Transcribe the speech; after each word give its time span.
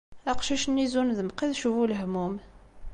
Aqcic-nni 0.31 0.85
zun 0.93 1.09
d 1.17 1.19
Mqidec 1.27 1.63
bu 1.73 1.83
lehmum. 1.89 2.35